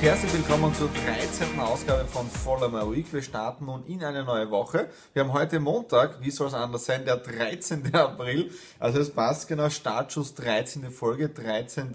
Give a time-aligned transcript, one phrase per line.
[0.00, 1.60] Herzlich willkommen zur 13.
[1.60, 3.12] Ausgabe von Follow My Week.
[3.12, 4.88] Wir starten nun in eine neue Woche.
[5.12, 7.94] Wir haben heute Montag, wie soll es anders sein, der 13.
[7.94, 8.50] April.
[8.78, 10.90] Also es passt genau, Startschuss 13.
[10.90, 11.92] Folge, 13.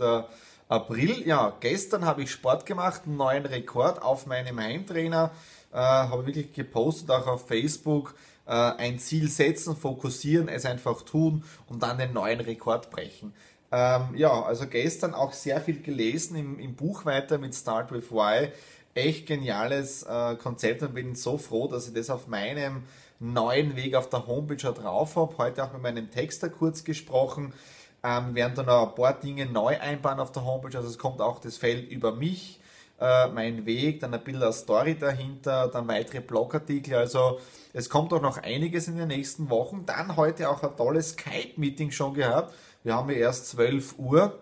[0.69, 1.27] April.
[1.27, 5.31] Ja, gestern habe ich Sport gemacht, einen neuen Rekord auf meinem Heimtrainer.
[5.73, 8.13] Äh, habe wirklich gepostet, auch auf Facebook.
[8.45, 13.33] Äh, ein Ziel setzen, fokussieren, es einfach tun und dann den neuen Rekord brechen.
[13.71, 18.11] Ähm, ja, also gestern auch sehr viel gelesen im, im Buch weiter mit Start with
[18.11, 18.49] Why.
[18.93, 22.83] Echt geniales äh, Konzept und bin so froh, dass ich das auf meinem
[23.19, 25.37] neuen Weg auf der Homepage schon drauf habe.
[25.37, 27.53] Heute auch mit meinem Texter kurz gesprochen.
[28.03, 30.77] Ähm, werden dann noch ein paar Dinge neu einbauen auf der Homepage.
[30.77, 32.59] Also es kommt auch das Feld über mich,
[32.99, 36.95] äh, mein Weg, dann ein Bilder Story dahinter, dann weitere Blogartikel.
[36.95, 37.39] Also
[37.73, 39.85] es kommt auch noch einiges in den nächsten Wochen.
[39.85, 42.53] Dann heute auch ein tolles Skype-Meeting schon gehabt
[42.85, 44.37] wir haben ja erst 12 Uhr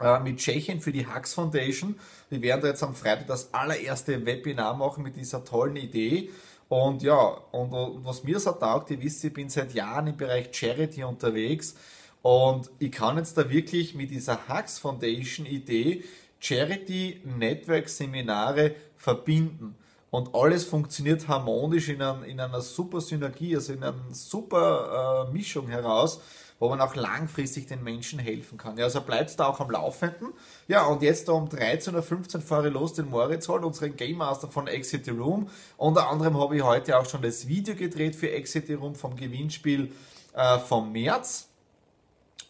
[0.00, 1.96] äh, mit Tschechien für die Hux Foundation.
[2.28, 6.30] Wir werden da jetzt am Freitag das allererste Webinar machen mit dieser tollen Idee.
[6.68, 10.16] Und ja, und, und was mir so taugt, ihr wisst, ich bin seit Jahren im
[10.16, 11.76] Bereich Charity unterwegs
[12.22, 16.02] und ich kann jetzt da wirklich mit dieser Hux Foundation Idee
[16.40, 19.74] Charity Network Seminare verbinden.
[20.10, 25.32] Und alles funktioniert harmonisch in, ein, in einer super Synergie, also in einer super äh,
[25.32, 26.20] Mischung heraus
[26.58, 28.76] wo man auch langfristig den Menschen helfen kann.
[28.78, 30.32] Ja, also bleibt da auch am Laufenden.
[30.68, 34.48] Ja, und jetzt um 13.15 Uhr fahre ich los den Moritz holen, unseren Game Master
[34.48, 35.48] von Exit the Room.
[35.76, 39.16] Unter anderem habe ich heute auch schon das Video gedreht für Exit the Room vom
[39.16, 39.92] Gewinnspiel
[40.34, 41.48] äh, vom März.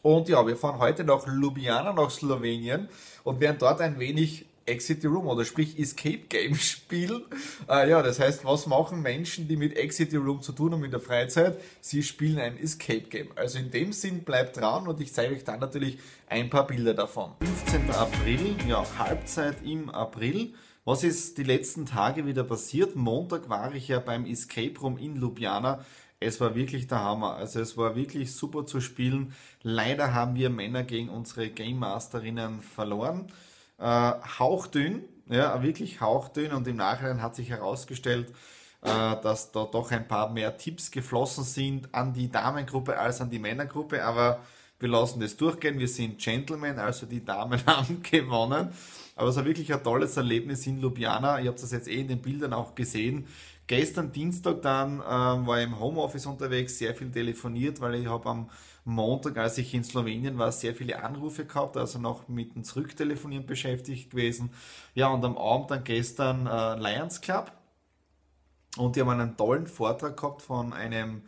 [0.03, 2.89] Und ja, wir fahren heute nach Ljubljana, nach Slowenien
[3.25, 7.23] und werden dort ein wenig Exit the Room oder sprich Escape Game spielen.
[7.69, 10.85] Äh, ja, das heißt, was machen Menschen, die mit Exit the Room zu tun haben
[10.85, 11.61] in der Freizeit?
[11.81, 13.29] Sie spielen ein Escape Game.
[13.37, 15.99] Also in dem Sinn bleibt dran und ich zeige euch dann natürlich
[16.29, 17.33] ein paar Bilder davon.
[17.41, 17.91] 15.
[17.93, 20.53] April, ja, Halbzeit im April.
[20.85, 22.95] Was ist die letzten Tage wieder passiert?
[22.95, 25.85] Montag war ich ja beim Escape Room in Ljubljana.
[26.21, 27.35] Es war wirklich der Hammer.
[27.35, 29.35] Also es war wirklich super zu spielen.
[29.63, 33.31] Leider haben wir Männer gegen unsere Game Masterinnen verloren
[33.79, 38.31] äh, hauchdünn, ja, wirklich hauchdünn und im Nachhinein hat sich herausgestellt,
[38.83, 38.89] äh,
[39.23, 43.39] dass da doch ein paar mehr Tipps geflossen sind an die Damengruppe als an die
[43.39, 44.41] Männergruppe, aber
[44.79, 48.69] wir lassen das durchgehen, wir sind Gentlemen, also die Damen haben gewonnen.
[49.19, 51.41] Aber es war wirklich ein tolles Erlebnis in Ljubljana.
[51.41, 53.27] Ihr habt das jetzt eh in den Bildern auch gesehen.
[53.67, 58.29] Gestern Dienstag dann ähm, war ich im Homeoffice unterwegs, sehr viel telefoniert, weil ich habe
[58.29, 58.51] am
[58.85, 63.47] Montag, als ich in Slowenien war, sehr viele Anrufe gehabt, also noch mit dem Zurücktelefonieren
[63.47, 64.51] beschäftigt gewesen.
[64.95, 67.51] Ja, und am Abend dann gestern äh, Lions Club
[68.77, 71.23] und die haben einen tollen Vortrag gehabt von einem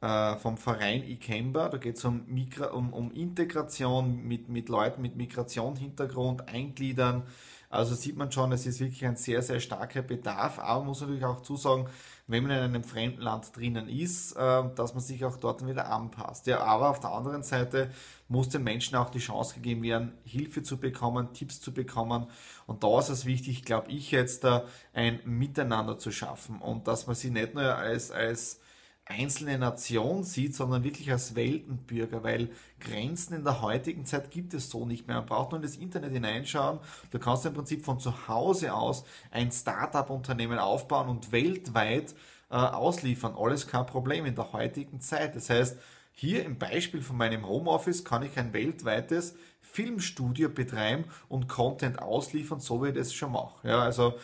[0.00, 1.68] äh, vom Verein Ikemba.
[1.68, 2.24] Da geht es um,
[2.72, 7.24] um, um Integration mit, mit Leuten mit Migrationshintergrund, Eingliedern.
[7.70, 10.58] Also sieht man schon, es ist wirklich ein sehr, sehr starker Bedarf.
[10.58, 11.86] Aber man muss natürlich auch zusagen,
[12.26, 15.88] wenn man in einem fremden Land drinnen ist, äh, dass man sich auch dort wieder
[15.88, 16.48] anpasst.
[16.48, 17.90] Ja, aber auf der anderen Seite
[18.26, 22.26] muss den Menschen auch die Chance gegeben werden, Hilfe zu bekommen, Tipps zu bekommen.
[22.66, 24.44] Und da ist es wichtig, glaube ich, jetzt
[24.92, 28.60] ein Miteinander zu schaffen und dass man sie nicht nur als, als
[29.10, 34.70] einzelne Nation sieht, sondern wirklich als Weltenbürger, weil Grenzen in der heutigen Zeit gibt es
[34.70, 35.16] so nicht mehr.
[35.16, 36.78] Man braucht nur in das Internet hineinschauen.
[37.10, 42.14] Du kannst im Prinzip von zu Hause aus ein Startup-Unternehmen aufbauen und weltweit
[42.50, 43.34] äh, ausliefern.
[43.36, 45.36] Alles kein Problem in der heutigen Zeit.
[45.36, 45.76] Das heißt,
[46.12, 52.60] hier im Beispiel von meinem Homeoffice kann ich ein weltweites Filmstudio betreiben und Content ausliefern,
[52.60, 53.68] so wie ich das schon mache.
[53.68, 54.14] Ja, also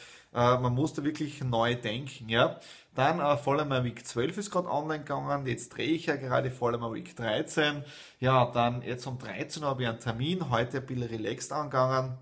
[0.41, 2.29] man muss da wirklich neu denken.
[2.29, 2.61] Ja.
[2.95, 5.47] Dann äh, Vollmer Week 12 ist gerade online gegangen.
[5.47, 7.85] Jetzt drehe ich ja gerade Vollmer Week 13.
[8.21, 10.51] Ja, dann jetzt um 13 Uhr habe ich einen Termin.
[10.51, 12.19] Heute ein bisschen relaxed angegangen.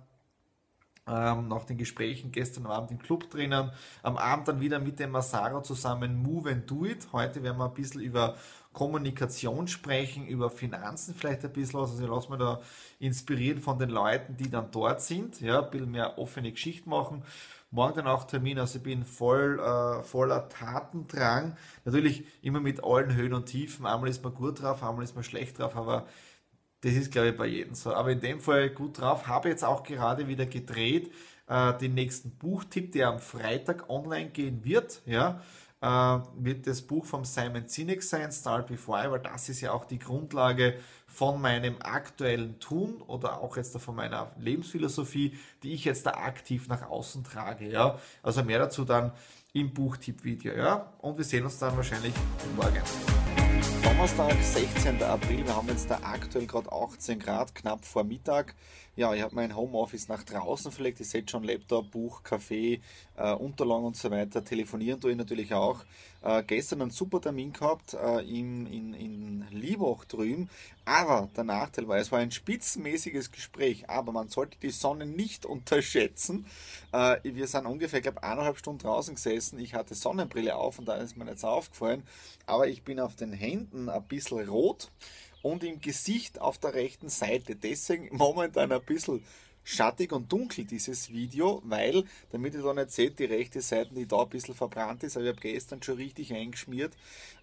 [1.06, 3.70] Ähm, nach den Gesprächen gestern Abend im Club drinnen.
[4.02, 7.08] Am Abend dann wieder mit dem Masaro zusammen Move and Do It.
[7.12, 8.36] Heute werden wir ein bisschen über
[8.74, 11.92] Kommunikation sprechen, über Finanzen vielleicht ein bisschen was.
[11.92, 12.60] Also ich lasse mich da
[12.98, 15.40] inspirieren von den Leuten, die dann dort sind.
[15.40, 17.22] Ja, ein bisschen mehr offene Geschichte machen.
[17.70, 21.56] Morgen dann auch Termin, also ich bin voll, äh, voller Tatendrang.
[21.84, 23.86] Natürlich immer mit allen Höhen und Tiefen.
[23.86, 26.06] Einmal ist man gut drauf, einmal ist man schlecht drauf, aber
[26.82, 27.94] das ist, glaube ich, bei jedem so.
[27.94, 29.26] Aber in dem Fall gut drauf.
[29.26, 31.10] Habe jetzt auch gerade wieder gedreht
[31.48, 35.02] äh, den nächsten Buchtipp, der am Freitag online gehen wird.
[35.06, 35.42] Ja,
[36.36, 39.84] wird das Buch vom Simon Sinek sein, Start Before I, weil das ist ja auch
[39.84, 46.06] die Grundlage von meinem aktuellen Tun oder auch jetzt von meiner Lebensphilosophie, die ich jetzt
[46.06, 47.68] da aktiv nach außen trage.
[47.68, 49.12] Ja, also mehr dazu dann
[49.52, 50.54] im Buchtipp-Video.
[50.54, 52.14] Ja, und wir sehen uns dann wahrscheinlich
[52.56, 52.82] morgen.
[53.82, 55.02] Donnerstag, 16.
[55.02, 55.46] April.
[55.46, 58.54] Wir haben jetzt da aktuell gerade 18 Grad, knapp vor Mittag.
[58.96, 61.00] Ja, ich habe mein Homeoffice nach draußen verlegt.
[61.00, 62.80] Ihr seht schon Laptop, Buch, Kaffee,
[63.16, 64.44] äh, Unterlagen und so weiter.
[64.44, 65.84] Telefonieren tue ich natürlich auch.
[66.24, 70.48] Äh, gestern einen super Termin gehabt äh, in, in, in Liebach drüben.
[70.86, 73.90] Aber der Nachteil war, es war ein spitzenmäßiges Gespräch.
[73.90, 76.46] Aber man sollte die Sonne nicht unterschätzen.
[76.92, 79.58] Äh, wir sind ungefähr, glaube eineinhalb Stunden draußen gesessen.
[79.58, 82.04] Ich hatte Sonnenbrille auf und da ist mir so aufgefallen.
[82.46, 84.90] Aber ich bin auf den Händen ein bisschen rot
[85.42, 87.54] und im Gesicht auf der rechten Seite.
[87.54, 89.22] Deswegen momentan ein bisschen
[89.64, 94.06] schattig und dunkel dieses Video, weil, damit ihr da nicht seht, die rechte Seite, die
[94.06, 96.92] da ein bisschen verbrannt ist, aber ich habe gestern schon richtig eingeschmiert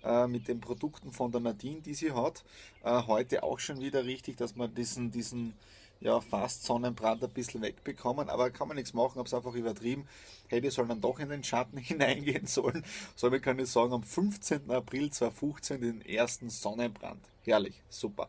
[0.04, 2.44] äh, mit den Produkten von der Nadine, die sie hat.
[2.84, 5.54] Äh, heute auch schon wieder richtig, dass man diesen, diesen
[6.02, 10.08] ja, fast Sonnenbrand ein bisschen wegbekommen, aber kann man nichts machen, habe es einfach übertrieben.
[10.48, 12.84] Hätte sollen dann doch in den Schatten hineingehen sollen.
[13.16, 14.70] Somit kann ich sagen, am 15.
[14.70, 17.22] April 2015 den ersten Sonnenbrand.
[17.44, 18.28] Herrlich, super.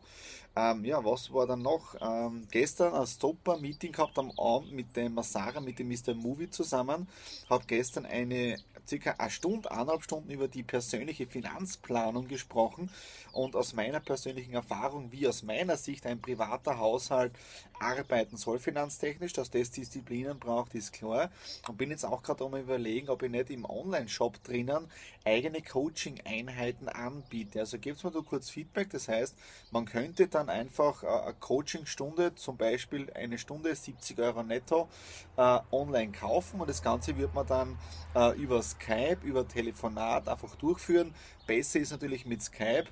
[0.55, 1.95] Ähm, ja, was war dann noch?
[1.99, 6.13] Ähm, gestern ein Stopper-Meeting gehabt am Abend mit dem Masara, mit dem Mr.
[6.13, 7.07] Movie zusammen.
[7.49, 8.57] Habe gestern eine
[8.87, 12.89] circa eine Stunde, eineinhalb Stunden über die persönliche Finanzplanung gesprochen
[13.31, 17.31] und aus meiner persönlichen Erfahrung, wie aus meiner Sicht ein privater Haushalt
[17.79, 21.31] arbeiten soll finanztechnisch, dass das Disziplinen braucht, ist klar.
[21.67, 24.87] Und bin jetzt auch gerade am überlegen, ob ich nicht im Online-Shop drinnen
[25.25, 27.59] eigene Coaching-Einheiten anbiete.
[27.59, 29.35] Also gebt mir da kurz Feedback, das heißt,
[29.71, 34.87] man könnte dann einfach äh, eine Coaching-Stunde, zum Beispiel eine Stunde 70 Euro netto,
[35.37, 37.77] äh, online kaufen und das Ganze wird man dann
[38.15, 41.13] äh, über Skype, über Telefonat einfach durchführen.
[41.47, 42.87] Besser ist natürlich mit Skype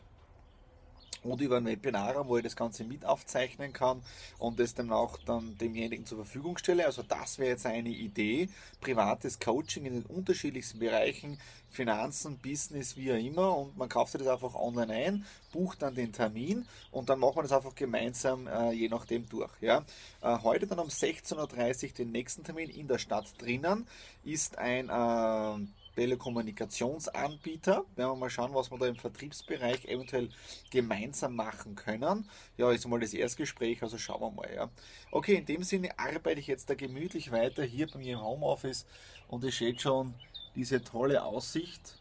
[1.24, 4.02] und über ein Webinar, wo ich das Ganze mit aufzeichnen kann
[4.40, 6.86] und es dann auch dann demjenigen zur Verfügung stelle.
[6.86, 11.38] Also das wäre jetzt eine Idee, privates Coaching in den unterschiedlichsten Bereichen,
[11.70, 15.96] Finanzen, Business, wie auch immer und man kauft sich das einfach online ein, bucht dann
[15.96, 19.52] den Termin und dann machen wir das einfach gemeinsam äh, je nachdem durch.
[19.62, 19.86] Ja.
[20.22, 23.88] Äh, heute dann um 16.30 Uhr den nächsten Termin in der Stadt drinnen
[24.24, 25.66] ist ein äh,
[25.96, 27.86] Telekommunikationsanbieter.
[27.96, 30.30] Werden wir mal schauen, was wir da im Vertriebsbereich eventuell
[30.70, 32.30] gemeinsam machen können.
[32.58, 34.54] Ja, ist mal das Erstgespräch, also schauen wir mal.
[34.54, 34.70] Ja.
[35.12, 38.86] Okay, in dem Sinne arbeite ich jetzt da gemütlich weiter hier bei mir im Homeoffice
[39.28, 40.14] und ihr seht schon
[40.56, 41.96] diese tolle Aussicht.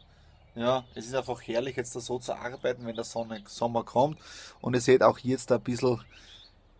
[0.53, 4.19] Ja, es ist einfach herrlich jetzt da so zu arbeiten, wenn der Sonne, Sommer kommt.
[4.59, 6.01] Und ihr seht auch jetzt ein bisschen,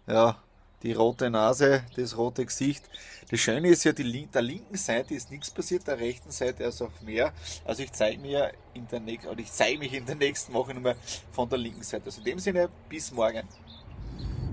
[0.07, 0.37] ja,
[0.83, 2.83] die rote Nase, das rote Gesicht.
[3.29, 6.81] Das Schöne ist ja, die, der linken Seite ist nichts passiert, der rechten Seite ist
[6.81, 7.31] auch mehr.
[7.65, 10.95] Also ich zeige mir in der nächsten, ich zeige mich in der nächsten Woche nochmal
[11.31, 12.05] von der linken Seite.
[12.05, 13.47] Also in dem Sinne, bis morgen.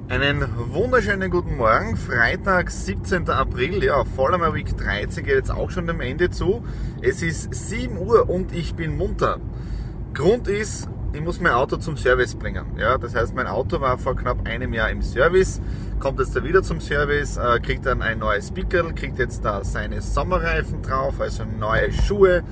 [0.08, 3.28] Einen wunderschönen guten Morgen, Freitag, 17.
[3.28, 6.64] April, ja, Vollmer Week 13 geht jetzt auch schon dem Ende zu.
[7.02, 9.38] Es ist 7 Uhr und ich bin munter.
[10.14, 12.64] Grund ist, ich muss mein Auto zum Service bringen.
[12.78, 15.60] Ja, das heißt, mein Auto war vor knapp einem Jahr im Service
[15.98, 19.64] kommt jetzt da wieder zum Service, äh, kriegt dann ein neues Pickel, kriegt jetzt da
[19.64, 22.44] seine Sommerreifen drauf, also neue Schuhe.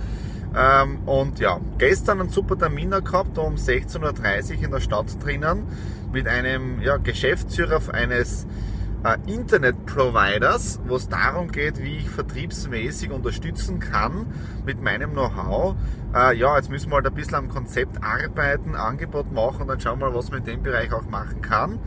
[0.57, 5.63] Ähm, und ja, gestern einen super Termin gehabt um 16.30 Uhr in der Stadt drinnen
[6.13, 8.47] mit einem ja, Geschäftsführer eines
[9.07, 14.27] äh, Internet-Providers, wo es darum geht, wie ich vertriebsmäßig unterstützen kann
[14.65, 15.77] mit meinem Know-how.
[16.15, 19.81] Äh, ja, jetzt müssen wir halt ein bisschen am Konzept arbeiten, Angebot machen und dann
[19.81, 21.79] schauen wir mal, was man in dem Bereich auch machen kann.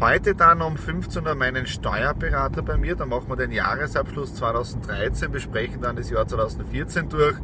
[0.00, 5.32] Heute dann um 15 Uhr meinen Steuerberater bei mir, da machen wir den Jahresabschluss 2013,
[5.32, 7.34] besprechen dann das Jahr 2014 durch.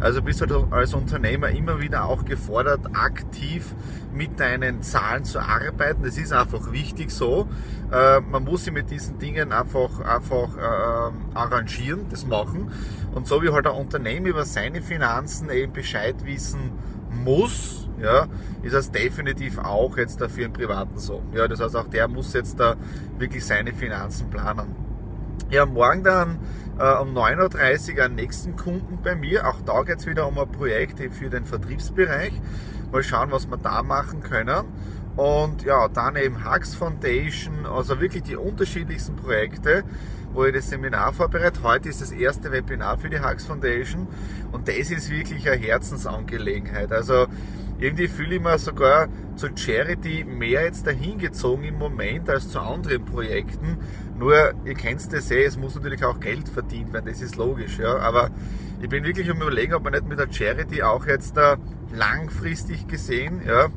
[0.00, 3.74] Also bist du halt als Unternehmer immer wieder auch gefordert, aktiv
[4.10, 6.02] mit deinen Zahlen zu arbeiten.
[6.02, 7.46] Das ist einfach wichtig so.
[7.92, 12.72] Äh, man muss sich mit diesen Dingen einfach, einfach äh, arrangieren, das machen.
[13.14, 16.72] Und so wie halt ein Unternehmen über seine Finanzen eben Bescheid wissen
[17.10, 18.27] muss, ja,
[18.62, 21.22] ist das definitiv auch jetzt dafür im Privaten so.
[21.32, 22.76] Ja, das heißt, auch der muss jetzt da
[23.18, 24.74] wirklich seine Finanzen planen.
[25.50, 26.38] Ja, morgen dann
[26.78, 29.48] äh, um 9.30 Uhr einen nächsten Kunden bei mir.
[29.48, 32.32] Auch da geht es wieder um ein Projekt für den Vertriebsbereich.
[32.92, 34.64] Mal schauen, was wir da machen können.
[35.16, 39.82] Und ja, dann eben Hux Foundation, also wirklich die unterschiedlichsten Projekte,
[40.32, 41.60] wo ich das Seminar vorbereite.
[41.64, 44.06] Heute ist das erste Webinar für die Hux Foundation
[44.52, 46.92] und das ist wirklich eine Herzensangelegenheit.
[46.92, 47.26] Also
[47.78, 52.60] irgendwie fühle ich mir sogar zu Charity mehr jetzt dahin gezogen im Moment als zu
[52.60, 53.78] anderen Projekten.
[54.18, 57.78] Nur, ihr kennt das eh, es muss natürlich auch Geld verdient werden, das ist logisch,
[57.78, 57.98] ja.
[57.98, 58.30] Aber
[58.80, 61.56] ich bin wirklich um überlegen, ob man nicht mit der Charity auch jetzt da
[61.94, 63.68] langfristig gesehen, ja,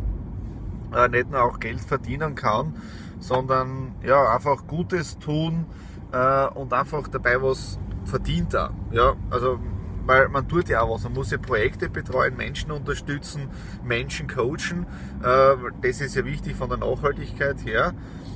[0.96, 2.75] äh, nicht nur auch Geld verdienen kann,
[3.20, 5.65] sondern ja, einfach Gutes tun
[6.12, 8.72] äh, und einfach dabei was verdient da.
[8.91, 9.60] Ja, also
[10.05, 11.03] weil man tut ja auch was.
[11.03, 13.50] Man muss ja Projekte betreuen, Menschen unterstützen,
[13.84, 14.86] Menschen coachen.
[15.24, 17.93] Äh, das ist ja wichtig von der Nachhaltigkeit her.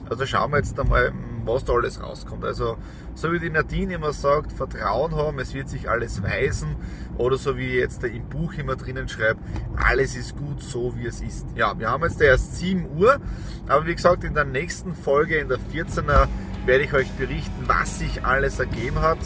[0.10, 1.14] Also schauen wir jetzt einmal,
[1.46, 2.44] was da alles rauskommt.
[2.44, 2.78] Also
[3.16, 6.76] so wie die Nadine immer sagt, Vertrauen haben, es wird sich alles weisen.
[7.18, 9.40] Oder so wie jetzt der im Buch immer drinnen schreibt,
[9.76, 11.48] alles ist gut so wie es ist.
[11.56, 13.20] Ja, wir haben jetzt erst 7 Uhr,
[13.68, 16.28] aber wie gesagt, in der nächsten Folge, in der 14er,
[16.66, 19.20] werde ich euch berichten, was sich alles ergeben hat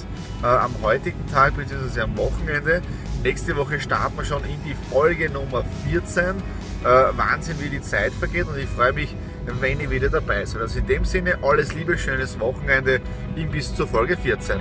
[0.43, 2.01] äh, am heutigen Tag bzw.
[2.01, 2.81] am Wochenende.
[3.23, 6.23] Nächste Woche starten wir schon in die Folge Nummer 14.
[6.25, 9.15] Äh, Wahnsinn, wie die Zeit vergeht und ich freue mich,
[9.59, 10.61] wenn ihr wieder dabei seid.
[10.61, 13.01] Also in dem Sinne, alles Liebe, schönes Wochenende,
[13.51, 14.59] bis zur Folge 14.